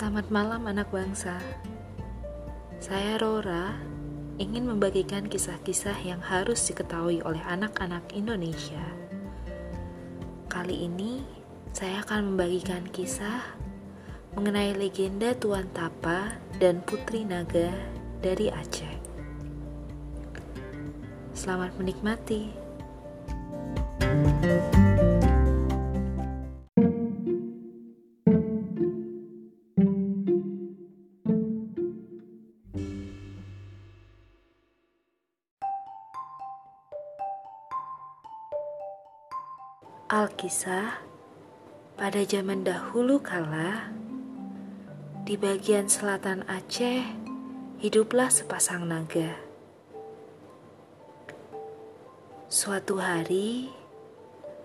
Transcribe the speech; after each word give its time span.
Selamat 0.00 0.32
malam 0.32 0.64
anak 0.64 0.88
bangsa. 0.88 1.36
Saya 2.80 3.20
Rora 3.20 3.76
ingin 4.40 4.64
membagikan 4.64 5.28
kisah-kisah 5.28 5.92
yang 6.00 6.24
harus 6.24 6.56
diketahui 6.72 7.20
oleh 7.20 7.44
anak-anak 7.44 8.08
Indonesia. 8.16 8.80
Kali 10.48 10.88
ini 10.88 11.20
saya 11.76 12.00
akan 12.00 12.32
membagikan 12.32 12.88
kisah 12.88 13.44
mengenai 14.40 14.72
legenda 14.72 15.36
Tuan 15.36 15.68
Tapa 15.68 16.32
dan 16.56 16.80
Putri 16.80 17.28
Naga 17.28 17.68
dari 18.24 18.48
Aceh. 18.48 18.96
Selamat 21.36 21.76
menikmati. 21.76 22.48
Alkisah 40.50 40.98
pada 41.94 42.26
zaman 42.26 42.66
dahulu 42.66 43.22
kala 43.22 43.86
di 45.22 45.38
bagian 45.38 45.86
selatan 45.86 46.42
Aceh 46.50 47.06
hiduplah 47.78 48.26
sepasang 48.26 48.82
naga. 48.82 49.38
Suatu 52.50 52.98
hari 52.98 53.70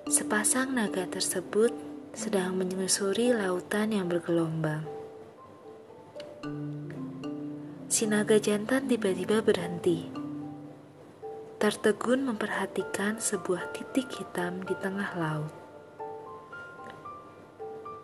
sepasang 0.10 0.74
naga 0.74 1.06
tersebut 1.06 1.70
sedang 2.18 2.58
menyusuri 2.58 3.30
lautan 3.38 3.94
yang 3.94 4.10
bergelombang. 4.10 4.90
Si 7.94 8.10
naga 8.10 8.42
jantan 8.42 8.90
tiba-tiba 8.90 9.46
berhenti 9.46 10.10
tertegun 11.62 12.26
memperhatikan 12.26 13.22
sebuah 13.22 13.70
titik 13.78 14.10
hitam 14.18 14.66
di 14.66 14.74
tengah 14.82 15.14
laut. 15.14 15.65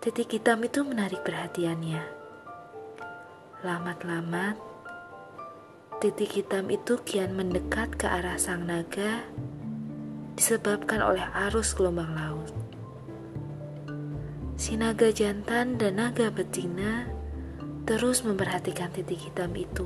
Titik 0.02 0.34
hitam 0.34 0.66
itu 0.66 0.82
menarik 0.82 1.22
perhatiannya. 1.22 2.02
Lamat-lamat, 3.62 4.58
titik 6.02 6.42
hitam 6.42 6.74
itu 6.74 6.98
kian 7.06 7.38
mendekat 7.38 7.94
ke 8.02 8.10
arah 8.10 8.42
sang 8.42 8.66
naga 8.66 9.22
disebabkan 10.34 11.06
oleh 11.06 11.22
arus 11.46 11.78
gelombang 11.78 12.18
laut. 12.18 12.50
Si 14.58 14.74
naga 14.74 15.14
jantan 15.14 15.78
dan 15.78 16.02
naga 16.02 16.34
betina 16.34 17.06
terus 17.86 18.26
memperhatikan 18.26 18.90
titik 18.90 19.30
hitam 19.30 19.54
itu. 19.54 19.86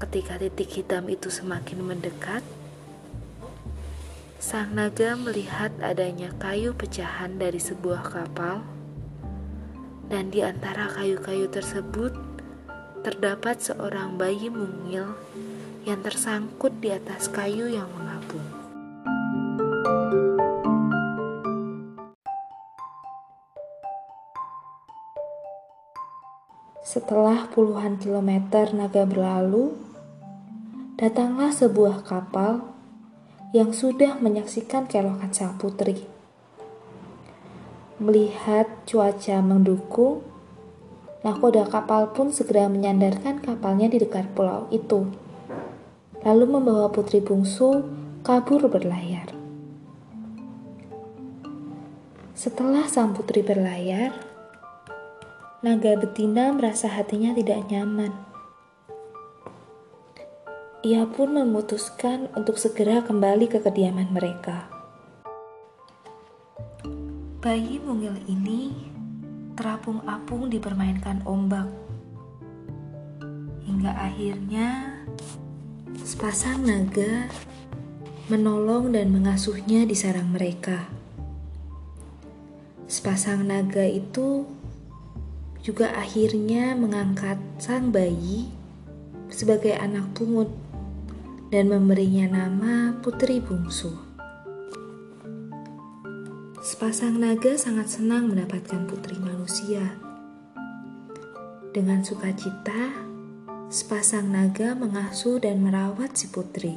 Ketika 0.00 0.40
titik 0.40 0.72
hitam 0.72 1.04
itu 1.12 1.28
semakin 1.28 1.84
mendekat, 1.84 2.40
sang 4.44 4.76
naga 4.76 5.16
melihat 5.16 5.72
adanya 5.80 6.28
kayu 6.36 6.76
pecahan 6.76 7.40
dari 7.40 7.56
sebuah 7.56 8.04
kapal, 8.12 8.60
dan 10.12 10.28
di 10.28 10.44
antara 10.44 10.84
kayu-kayu 10.92 11.48
tersebut 11.48 12.12
terdapat 13.00 13.56
seorang 13.64 14.20
bayi 14.20 14.52
mungil 14.52 15.16
yang 15.88 16.04
tersangkut 16.04 16.76
di 16.76 16.92
atas 16.92 17.32
kayu 17.32 17.72
yang 17.72 17.88
mengapung. 17.96 18.44
Setelah 26.84 27.48
puluhan 27.48 27.96
kilometer 27.96 28.76
naga 28.76 29.08
berlalu, 29.08 29.72
datanglah 31.00 31.48
sebuah 31.48 32.04
kapal 32.04 32.73
yang 33.54 33.70
sudah 33.70 34.18
menyaksikan 34.18 34.90
keelokan 34.90 35.30
sang 35.30 35.54
putri. 35.54 36.02
Melihat 38.02 38.66
cuaca 38.82 39.38
mendukung, 39.38 40.26
nakoda 41.22 41.62
kapal 41.70 42.10
pun 42.10 42.34
segera 42.34 42.66
menyandarkan 42.66 43.38
kapalnya 43.38 43.86
di 43.86 44.02
dekat 44.02 44.26
pulau 44.34 44.66
itu, 44.74 45.06
lalu 46.26 46.44
membawa 46.50 46.90
putri 46.90 47.22
bungsu 47.22 47.86
kabur 48.26 48.66
berlayar. 48.66 49.30
Setelah 52.34 52.90
sang 52.90 53.14
putri 53.14 53.46
berlayar, 53.46 54.18
naga 55.62 55.94
betina 55.94 56.50
merasa 56.50 56.90
hatinya 56.90 57.30
tidak 57.30 57.70
nyaman 57.70 58.23
ia 60.84 61.08
pun 61.08 61.32
memutuskan 61.32 62.28
untuk 62.36 62.60
segera 62.60 63.00
kembali 63.00 63.48
ke 63.48 63.56
kediaman 63.56 64.12
mereka. 64.12 64.68
Bayi 67.40 67.80
mungil 67.80 68.12
ini 68.28 68.68
terapung-apung 69.56 70.52
dipermainkan 70.52 71.24
ombak. 71.24 71.72
Hingga 73.64 73.96
akhirnya 73.96 75.00
sepasang 76.04 76.68
naga 76.68 77.32
menolong 78.28 78.92
dan 78.92 79.08
mengasuhnya 79.08 79.88
di 79.88 79.96
sarang 79.96 80.36
mereka. 80.36 80.84
Sepasang 82.84 83.48
naga 83.48 83.88
itu 83.88 84.44
juga 85.64 85.96
akhirnya 85.96 86.76
mengangkat 86.76 87.40
sang 87.56 87.88
bayi 87.88 88.52
sebagai 89.32 89.72
anak 89.80 90.12
pungut 90.12 90.63
dan 91.54 91.70
memberinya 91.70 92.42
nama 92.42 92.98
Putri 92.98 93.38
Bungsu. 93.38 93.94
Sepasang 96.58 97.14
naga 97.22 97.54
sangat 97.54 97.94
senang 97.94 98.26
mendapatkan 98.26 98.90
putri 98.90 99.14
manusia. 99.22 99.94
Dengan 101.70 102.02
sukacita, 102.02 102.90
sepasang 103.70 104.34
naga 104.34 104.74
mengasuh 104.74 105.38
dan 105.38 105.62
merawat 105.62 106.18
si 106.18 106.26
putri. 106.26 106.74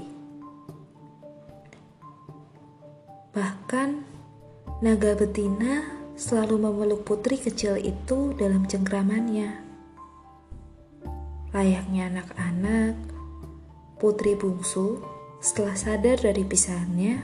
Bahkan, 3.34 3.90
naga 4.86 5.18
betina 5.18 5.90
selalu 6.14 6.70
memeluk 6.70 7.02
putri 7.02 7.42
kecil 7.42 7.82
itu 7.82 8.38
dalam 8.38 8.70
cengkramannya. 8.70 9.58
Layaknya 11.50 12.14
anak-anak, 12.14 13.17
Putri 13.98 14.38
bungsu, 14.38 15.02
setelah 15.42 15.74
sadar 15.74 16.22
dari 16.22 16.46
pisahannya, 16.46 17.18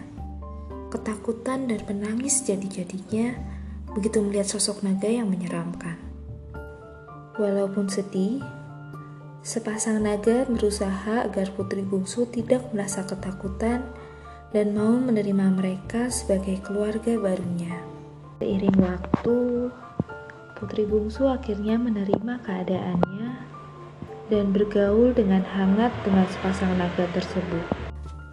ketakutan 0.89 1.69
dan 1.69 1.85
menangis 1.85 2.41
jadi-jadinya 2.50 3.38
begitu 3.94 4.25
melihat 4.25 4.57
sosok 4.57 4.81
naga 4.81 5.06
yang 5.06 5.29
menyeramkan. 5.29 6.01
Walaupun 7.38 7.94
sedih, 7.94 8.41
sepasang 9.45 10.01
naga 10.01 10.50
berusaha 10.50 11.29
agar 11.29 11.53
putri 11.53 11.85
bungsu 11.85 12.25
tidak 12.25 12.66
merasa 12.73 13.06
ketakutan 13.06 13.85
dan 14.50 14.73
mau 14.73 14.97
menerima 14.97 15.53
mereka 15.53 16.09
sebagai 16.09 16.57
keluarga 16.66 17.22
barunya. 17.22 17.85
Seiring 18.41 18.81
waktu, 18.81 19.69
putri 20.57 20.89
bungsu 20.89 21.29
akhirnya 21.29 21.78
menerima 21.78 22.41
keadaannya 22.41 23.12
dan 24.33 24.49
bergaul 24.49 25.13
dengan 25.13 25.45
hangat 25.45 25.94
dengan 26.01 26.25
sepasang 26.25 26.73
naga 26.73 27.05
tersebut. 27.13 27.61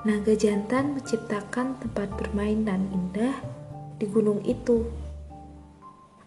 Naga 0.08 0.32
jantan 0.32 0.96
menciptakan 0.96 1.76
tempat 1.76 2.08
permainan 2.16 2.88
indah 2.88 3.36
di 4.00 4.08
gunung 4.08 4.40
itu. 4.48 4.88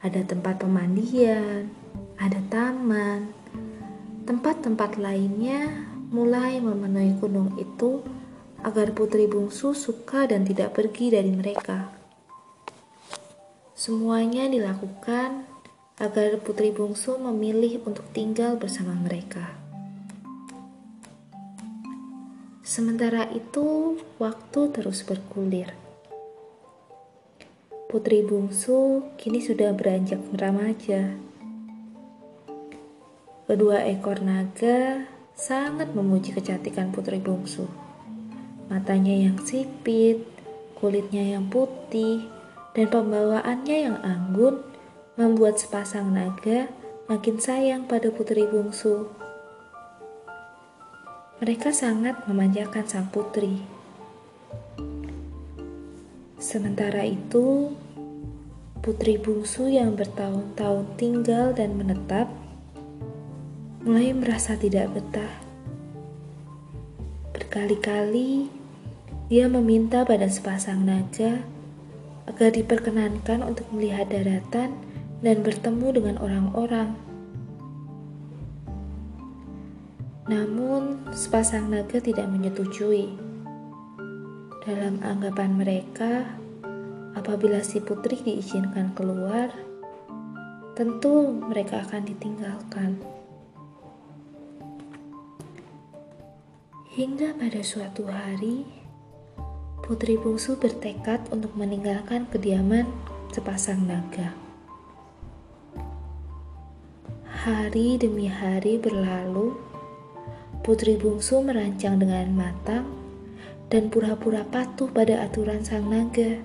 Ada 0.05 0.29
tempat 0.29 0.61
pemandian, 0.61 1.73
ada 2.21 2.37
taman, 2.53 3.33
tempat-tempat 4.29 5.01
lainnya 5.01 5.89
mulai 6.13 6.61
memenuhi 6.61 7.17
gunung 7.17 7.57
itu 7.57 8.05
agar 8.61 8.93
putri 8.93 9.25
bungsu 9.25 9.73
suka 9.73 10.29
dan 10.29 10.45
tidak 10.45 10.77
pergi 10.77 11.09
dari 11.09 11.33
mereka. 11.33 11.89
Semuanya 13.73 14.45
dilakukan 14.45 15.49
agar 15.97 16.37
putri 16.45 16.69
bungsu 16.69 17.17
memilih 17.17 17.81
untuk 17.89 18.05
tinggal 18.13 18.53
bersama 18.61 18.93
mereka. 18.93 19.62
Sementara 22.63 23.27
itu, 23.35 23.99
waktu 24.23 24.71
terus 24.71 25.03
bergulir. 25.03 25.75
Putri 27.91 28.23
bungsu 28.23 29.03
kini 29.19 29.43
sudah 29.43 29.75
beranjak 29.75 30.23
remaja. 30.31 31.11
Kedua 33.43 33.83
ekor 33.83 34.23
naga 34.23 35.03
sangat 35.35 35.91
memuji 35.91 36.31
kecantikan 36.31 36.95
putri 36.95 37.19
bungsu. 37.19 37.67
Matanya 38.71 39.11
yang 39.11 39.43
sipit, 39.43 40.23
kulitnya 40.79 41.35
yang 41.35 41.51
putih, 41.51 42.31
dan 42.71 42.87
pembawaannya 42.87 43.77
yang 43.91 43.99
anggun 43.99 44.63
membuat 45.19 45.59
sepasang 45.59 46.15
naga 46.15 46.71
makin 47.11 47.43
sayang 47.43 47.91
pada 47.91 48.07
putri 48.07 48.47
bungsu. 48.47 49.11
Mereka 51.43 51.75
sangat 51.75 52.23
memanjakan 52.23 52.87
sang 52.87 53.11
putri. 53.11 53.59
Sementara 56.39 57.03
itu, 57.03 57.75
putri 58.79 59.19
bungsu 59.19 59.67
yang 59.67 59.99
bertahun-tahun 59.99 60.95
tinggal 60.95 61.51
dan 61.51 61.75
menetap 61.75 62.31
mulai 63.83 64.15
merasa 64.15 64.55
tidak 64.55 64.95
betah. 64.95 65.43
Berkali-kali 67.35 68.47
dia 69.27 69.51
meminta 69.51 70.07
pada 70.07 70.31
sepasang 70.31 70.87
naga 70.87 71.43
agar 72.23 72.55
diperkenankan 72.55 73.43
untuk 73.43 73.67
melihat 73.75 74.07
daratan 74.07 74.79
dan 75.19 75.43
bertemu 75.43 75.87
dengan 75.91 76.15
orang-orang. 76.23 77.12
Namun, 80.33 81.13
sepasang 81.13 81.69
naga 81.69 82.01
tidak 82.01 82.25
menyetujui. 82.25 83.13
Dalam 84.65 84.97
anggapan 85.05 85.53
mereka, 85.53 86.25
apabila 87.13 87.61
si 87.61 87.77
putri 87.77 88.17
diizinkan 88.17 88.97
keluar, 88.97 89.53
tentu 90.73 91.29
mereka 91.29 91.85
akan 91.85 92.01
ditinggalkan. 92.09 92.97
Hingga 96.97 97.37
pada 97.37 97.61
suatu 97.61 98.09
hari, 98.09 98.65
putri 99.85 100.17
bungsu 100.17 100.57
bertekad 100.57 101.29
untuk 101.29 101.53
meninggalkan 101.53 102.25
kediaman 102.33 102.89
sepasang 103.29 103.85
naga. 103.85 104.33
Hari 107.45 108.01
demi 108.01 108.25
hari 108.25 108.81
berlalu, 108.81 109.72
putri 110.63 110.95
bungsu 110.95 111.43
merancang 111.43 111.99
dengan 111.99 112.31
matang 112.31 112.87
dan 113.67 113.91
pura-pura 113.91 114.47
patuh 114.47 114.87
pada 114.87 115.19
aturan 115.27 115.59
sang 115.59 115.91
naga 115.91 116.39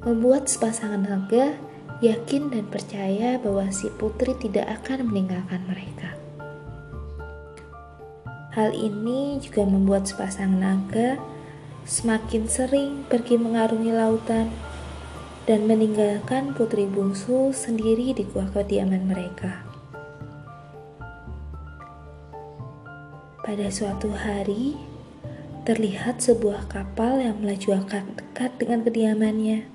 membuat 0.00 0.48
sepasang 0.48 1.02
naga 1.04 1.52
yakin 2.00 2.48
dan 2.48 2.64
percaya 2.72 3.36
bahwa 3.42 3.68
si 3.74 3.92
putri 4.00 4.32
tidak 4.38 4.80
akan 4.80 5.12
meninggalkan 5.12 5.60
mereka. 5.66 6.14
Hal 8.56 8.72
ini 8.72 9.36
juga 9.42 9.68
membuat 9.68 10.08
sepasang 10.08 10.56
naga 10.56 11.20
semakin 11.84 12.48
sering 12.48 13.04
pergi 13.10 13.36
mengarungi 13.36 13.92
lautan 13.92 14.48
dan 15.44 15.68
meninggalkan 15.68 16.56
putri 16.56 16.88
bungsu 16.88 17.52
sendiri 17.52 18.16
di 18.16 18.24
gua 18.30 18.48
kediaman 18.54 19.04
mereka. 19.04 19.65
Pada 23.46 23.70
suatu 23.70 24.10
hari, 24.10 24.74
terlihat 25.62 26.18
sebuah 26.18 26.66
kapal 26.66 27.22
yang 27.22 27.38
melaju 27.38 27.78
akan 27.78 28.18
dekat 28.18 28.50
dengan 28.58 28.82
kediamannya. 28.82 29.70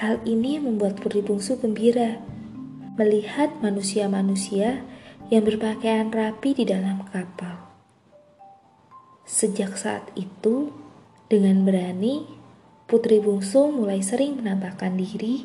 Hal 0.00 0.16
ini 0.24 0.56
membuat 0.56 0.96
putri 0.96 1.20
bungsu 1.20 1.60
gembira 1.60 2.16
melihat 2.96 3.52
manusia-manusia 3.60 4.80
yang 5.28 5.44
berpakaian 5.44 6.08
rapi 6.08 6.56
di 6.56 6.64
dalam 6.64 7.04
kapal. 7.12 7.68
Sejak 9.28 9.76
saat 9.76 10.08
itu, 10.16 10.72
dengan 11.28 11.68
berani, 11.68 12.24
putri 12.88 13.20
bungsu 13.20 13.68
mulai 13.68 14.00
sering 14.00 14.40
menampakkan 14.40 14.96
diri 14.96 15.44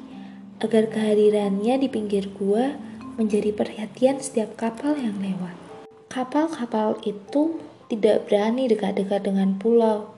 agar 0.63 0.88
kehadirannya 0.88 1.84
di 1.84 1.92
pinggir 1.92 2.31
gua 2.31 2.80
menjadi 3.19 3.51
perhatian 3.51 4.24
setiap 4.24 4.56
kapal 4.56 4.96
yang 4.96 5.19
lewat. 5.19 5.65
Kapal-kapal 6.16 6.96
itu 7.04 7.60
tidak 7.92 8.32
berani 8.32 8.72
dekat-dekat 8.72 9.28
dengan 9.28 9.60
pulau 9.60 10.16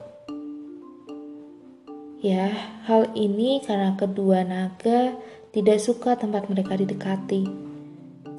Ya, 2.18 2.50
hal 2.90 3.14
ini 3.14 3.62
karena 3.62 3.94
kedua 3.94 4.42
naga 4.42 5.14
tidak 5.54 5.78
suka 5.78 6.18
tempat 6.18 6.50
mereka 6.50 6.74
didekati. 6.74 7.46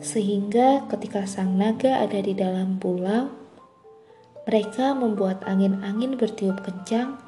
Sehingga 0.03 0.87
ketika 0.91 1.27
sang 1.31 1.55
naga 1.55 2.03
ada 2.03 2.19
di 2.19 2.35
dalam 2.35 2.83
pulau, 2.83 3.31
mereka 4.51 4.99
membuat 4.99 5.47
angin-angin 5.47 6.19
bertiup 6.19 6.59
kencang 6.67 7.23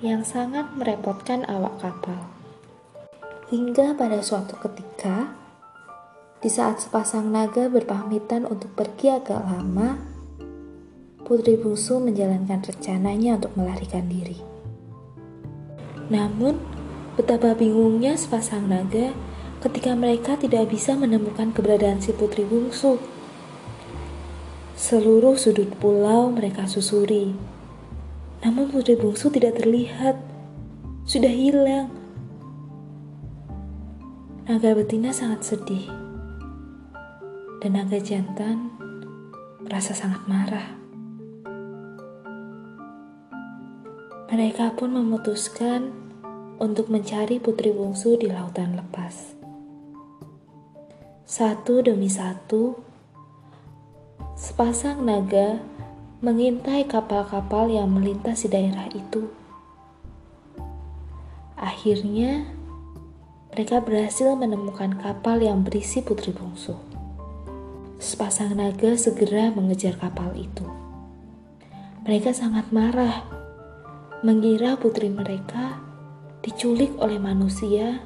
yang 0.00 0.24
sangat 0.24 0.72
merepotkan 0.72 1.44
awak 1.44 1.76
kapal. 1.84 2.32
Hingga 3.52 3.92
pada 4.00 4.24
suatu 4.24 4.56
ketika, 4.56 5.36
di 6.40 6.48
saat 6.48 6.80
sepasang 6.80 7.28
naga 7.28 7.68
berpamitan 7.68 8.48
untuk 8.48 8.72
pergi 8.72 9.12
agak 9.12 9.44
lama, 9.44 10.00
Putri 11.20 11.60
Bungsu 11.60 12.00
menjalankan 12.00 12.64
rencananya 12.64 13.38
untuk 13.38 13.52
melarikan 13.60 14.08
diri. 14.08 14.40
Namun, 16.10 16.58
betapa 17.14 17.54
bingungnya 17.54 18.16
sepasang 18.16 18.66
naga 18.66 19.14
ketika 19.60 19.92
mereka 19.92 20.34
tidak 20.40 20.72
bisa 20.72 20.96
menemukan 20.96 21.52
keberadaan 21.52 22.00
si 22.00 22.16
putri 22.16 22.48
bungsu. 22.48 22.96
Seluruh 24.74 25.36
sudut 25.36 25.68
pulau 25.76 26.32
mereka 26.32 26.64
susuri. 26.64 27.36
Namun 28.40 28.72
putri 28.72 28.96
bungsu 28.96 29.28
tidak 29.28 29.60
terlihat. 29.60 30.16
Sudah 31.04 31.30
hilang. 31.30 31.92
Naga 34.48 34.72
betina 34.72 35.12
sangat 35.12 35.44
sedih. 35.44 35.99
Dan 37.60 37.76
naga 37.76 38.00
jantan 38.00 38.72
merasa 39.60 39.92
sangat 39.92 40.24
marah. 40.24 40.80
Mereka 44.32 44.80
pun 44.80 44.96
memutuskan 44.96 45.92
untuk 46.56 46.88
mencari 46.88 47.36
putri 47.36 47.68
bungsu 47.76 48.16
di 48.16 48.32
lautan 48.32 48.80
lepas. 48.80 49.36
Satu 51.28 51.84
demi 51.84 52.08
satu, 52.08 52.80
sepasang 54.40 55.04
naga 55.04 55.60
mengintai 56.24 56.88
kapal-kapal 56.88 57.68
yang 57.68 57.92
melintas 57.92 58.44
di 58.44 58.48
daerah 58.52 58.88
itu. 58.92 59.28
Akhirnya, 61.60 62.48
mereka 63.52 63.84
berhasil 63.84 64.32
menemukan 64.32 64.96
kapal 64.96 65.44
yang 65.44 65.60
berisi 65.60 66.00
putri 66.00 66.32
bungsu. 66.32 66.89
Sepasang 68.20 68.52
naga 68.52 69.00
segera 69.00 69.48
mengejar 69.48 69.96
kapal 69.96 70.36
itu. 70.36 70.68
Mereka 72.04 72.36
sangat 72.36 72.68
marah 72.68 73.24
mengira 74.20 74.76
putri 74.76 75.08
mereka 75.08 75.80
diculik 76.44 76.92
oleh 77.00 77.16
manusia 77.16 78.04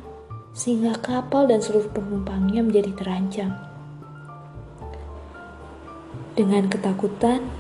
sehingga 0.54 0.94
kapal 1.02 1.50
dan 1.50 1.59
seluruh 1.59 1.90
penumpangnya 1.90 2.62
menjadi 2.62 2.94
terancam. 2.94 3.59
Dengan 6.38 6.71
ketakutan, 6.71 7.50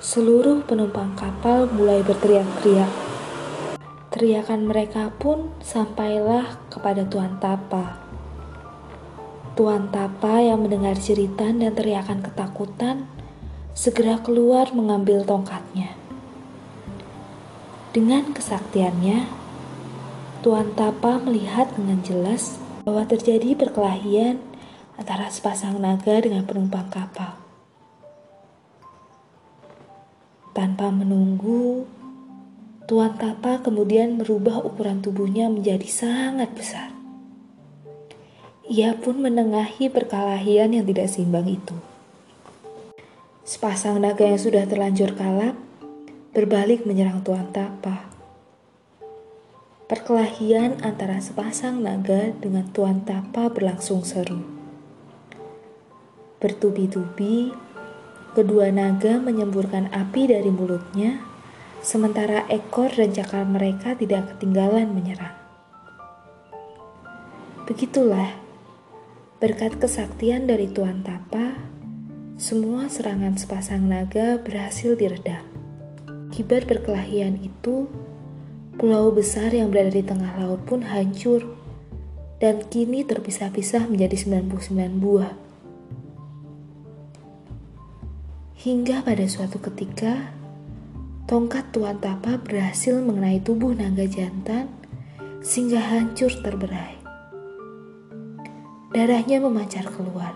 seluruh 0.00 0.64
penumpang 0.64 1.12
kapal 1.12 1.68
mulai 1.68 2.00
berteriak-teriak. 2.00 2.92
Teriakan 4.16 4.64
mereka 4.64 5.12
pun 5.20 5.52
sampailah 5.60 6.56
kepada 6.72 7.04
Tuan 7.04 7.36
Tapa. 7.36 8.05
Tuan 9.56 9.88
Tapa 9.88 10.44
yang 10.44 10.68
mendengar 10.68 11.00
jeritan 11.00 11.64
dan 11.64 11.72
teriakan 11.72 12.20
ketakutan 12.20 13.08
segera 13.72 14.20
keluar 14.20 14.68
mengambil 14.76 15.24
tongkatnya. 15.24 15.96
Dengan 17.96 18.36
kesaktiannya, 18.36 19.24
Tuan 20.44 20.76
Tapa 20.76 21.16
melihat 21.24 21.72
dengan 21.72 22.04
jelas 22.04 22.60
bahwa 22.84 23.08
terjadi 23.08 23.56
perkelahian 23.56 24.44
antara 25.00 25.32
sepasang 25.32 25.80
naga 25.80 26.20
dengan 26.20 26.44
penumpang 26.44 26.92
kapal. 26.92 27.40
Tanpa 30.52 30.92
menunggu, 30.92 31.88
Tuan 32.84 33.16
Tapa 33.16 33.64
kemudian 33.64 34.20
merubah 34.20 34.60
ukuran 34.60 35.00
tubuhnya 35.00 35.48
menjadi 35.48 35.88
sangat 35.88 36.52
besar. 36.52 36.95
Ia 38.66 38.98
pun 38.98 39.22
menengahi 39.22 39.86
perkelahian 39.86 40.74
yang 40.74 40.82
tidak 40.82 41.06
seimbang 41.06 41.46
itu. 41.46 41.78
Sepasang 43.46 44.02
naga 44.02 44.26
yang 44.26 44.42
sudah 44.42 44.66
terlanjur 44.66 45.14
kalap 45.14 45.54
berbalik 46.34 46.82
menyerang 46.82 47.22
Tuan 47.22 47.46
Tapa. 47.54 48.10
Perkelahian 49.86 50.82
antara 50.82 51.22
sepasang 51.22 51.78
naga 51.78 52.34
dengan 52.42 52.66
Tuan 52.74 53.06
Tapa 53.06 53.46
berlangsung 53.54 54.02
seru. 54.02 54.42
Bertubi-tubi, 56.42 57.54
kedua 58.34 58.74
naga 58.74 59.22
menyemburkan 59.22 59.94
api 59.94 60.26
dari 60.26 60.50
mulutnya, 60.50 61.22
sementara 61.86 62.50
ekor 62.50 62.90
dan 62.90 63.14
cakar 63.14 63.46
mereka 63.46 63.94
tidak 63.94 64.34
ketinggalan 64.34 64.90
menyerang. 64.90 65.38
Begitulah, 67.70 68.45
berkat 69.46 69.78
kesaktian 69.78 70.50
dari 70.50 70.66
Tuan 70.66 71.06
Tapa, 71.06 71.54
semua 72.34 72.90
serangan 72.90 73.38
sepasang 73.38 73.86
naga 73.86 74.42
berhasil 74.42 74.98
diredam. 74.98 75.46
Kibar 76.34 76.66
perkelahian 76.66 77.38
itu, 77.38 77.86
pulau 78.74 79.14
besar 79.14 79.54
yang 79.54 79.70
berada 79.70 79.94
di 79.94 80.02
tengah 80.02 80.34
laut 80.42 80.66
pun 80.66 80.82
hancur 80.82 81.46
dan 82.42 82.58
kini 82.66 83.06
terpisah-pisah 83.06 83.86
menjadi 83.86 84.42
99 84.50 84.98
buah. 84.98 85.30
Hingga 88.66 89.06
pada 89.06 89.30
suatu 89.30 89.62
ketika, 89.62 90.34
tongkat 91.30 91.70
Tuan 91.70 92.02
Tapa 92.02 92.42
berhasil 92.42 92.98
mengenai 92.98 93.38
tubuh 93.46 93.78
naga 93.78 94.10
jantan 94.10 94.66
sehingga 95.38 95.78
hancur 95.78 96.34
terberai. 96.42 97.05
Darahnya 98.96 99.44
memancar 99.44 99.84
keluar. 99.92 100.32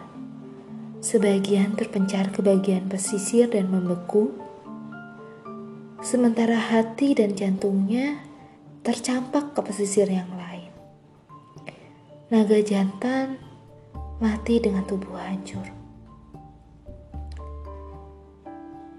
Sebagian 1.01 1.81
terpencar 1.81 2.29
ke 2.29 2.45
bagian 2.45 2.93
pesisir 2.93 3.49
dan 3.49 3.73
membeku, 3.73 4.37
sementara 6.05 6.61
hati 6.61 7.17
dan 7.17 7.33
jantungnya 7.33 8.21
tercampak 8.85 9.57
ke 9.57 9.65
pesisir 9.65 10.13
yang 10.13 10.29
lain. 10.37 10.69
Naga 12.29 12.61
jantan 12.61 13.41
mati 14.21 14.61
dengan 14.61 14.85
tubuh 14.85 15.17
hancur. 15.17 15.65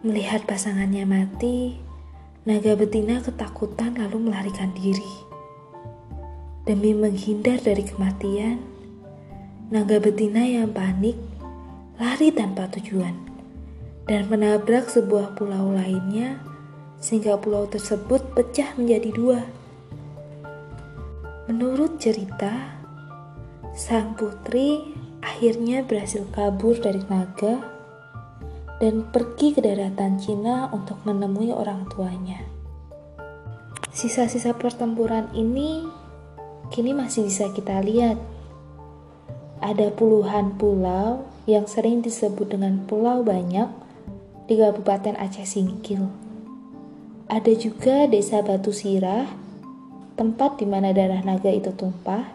Melihat 0.02 0.50
pasangannya 0.50 1.06
mati, 1.06 1.78
naga 2.50 2.74
betina 2.74 3.22
ketakutan 3.22 3.94
lalu 3.94 4.26
melarikan 4.26 4.74
diri. 4.74 5.14
Demi 6.66 6.98
menghindar 6.98 7.62
dari 7.62 7.86
kematian, 7.86 8.81
naga 9.72 10.04
betina 10.04 10.44
yang 10.44 10.76
panik 10.76 11.16
lari 11.96 12.28
tanpa 12.28 12.68
tujuan 12.76 13.16
dan 14.04 14.28
menabrak 14.28 14.92
sebuah 14.92 15.40
pulau 15.40 15.72
lainnya 15.72 16.44
sehingga 17.00 17.40
pulau 17.40 17.66
tersebut 17.72 18.36
pecah 18.36 18.76
menjadi 18.76 19.10
dua. 19.16 19.40
Menurut 21.48 21.98
cerita, 22.04 22.78
Sang 23.72 24.20
putri 24.20 24.84
akhirnya 25.24 25.88
berhasil 25.88 26.28
kabur 26.36 26.76
dari 26.76 27.00
naga 27.08 27.64
dan 28.84 29.08
pergi 29.08 29.56
ke 29.56 29.64
daratan 29.64 30.20
Cina 30.20 30.68
untuk 30.76 31.00
menemui 31.08 31.56
orang 31.56 31.88
tuanya. 31.88 32.44
Sisa-sisa 33.96 34.52
pertempuran 34.60 35.32
ini 35.32 35.88
kini 36.68 36.92
masih 36.92 37.24
bisa 37.32 37.48
kita 37.56 37.80
lihat. 37.80 38.20
Ada 39.62 39.94
puluhan 39.94 40.58
pulau 40.58 41.22
yang 41.46 41.70
sering 41.70 42.02
disebut 42.02 42.50
dengan 42.50 42.82
Pulau 42.90 43.22
Banyak 43.22 43.70
di 44.50 44.58
Kabupaten 44.58 45.14
Aceh 45.22 45.46
Singkil. 45.46 46.02
Ada 47.30 47.54
juga 47.54 48.10
desa 48.10 48.42
Batu 48.42 48.74
Sirah, 48.74 49.30
tempat 50.18 50.58
di 50.58 50.66
mana 50.66 50.90
darah 50.92 51.22
naga 51.22 51.54
itu 51.54 51.70
tumpah, 51.78 52.26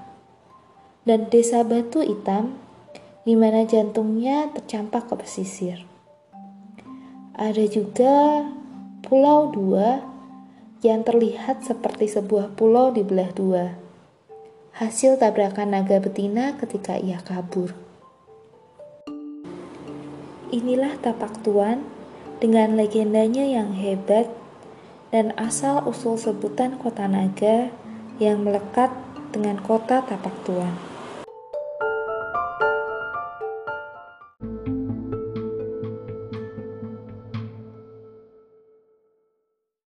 dan 1.03 1.27
desa 1.27 1.67
Batu 1.67 1.99
Hitam 2.07 2.55
di 3.27 3.35
mana 3.35 3.67
jantungnya 3.67 4.55
tercampak 4.55 5.11
ke 5.11 5.15
pesisir. 5.19 5.83
Ada 7.35 7.67
juga 7.67 8.47
Pulau 9.03 9.51
Dua 9.51 9.99
yang 10.87 11.03
terlihat 11.03 11.67
seperti 11.67 12.07
sebuah 12.07 12.55
pulau 12.55 12.95
di 12.95 13.03
belah 13.03 13.35
dua. 13.35 13.86
Hasil 14.77 15.17
tabrakan 15.17 15.73
naga 15.73 15.97
betina 16.05 16.53
ketika 16.61 17.01
ia 17.01 17.17
kabur. 17.25 17.73
Inilah 20.53 21.01
tapak 21.01 21.41
tuan 21.41 21.81
dengan 22.45 22.77
legendanya 22.77 23.41
yang 23.41 23.73
hebat 23.73 24.29
dan 25.09 25.33
asal-usul 25.41 26.21
sebutan 26.21 26.77
kota 26.77 27.09
naga 27.09 27.73
yang 28.21 28.45
melekat 28.45 28.93
dengan 29.33 29.65
kota 29.65 30.05
tapak 30.05 30.45
tuan. 30.45 30.86